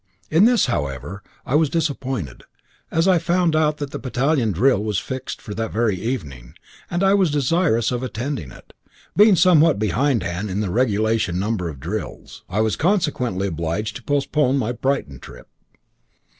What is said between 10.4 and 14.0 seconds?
in the regulation number of drills. I was consequently obliged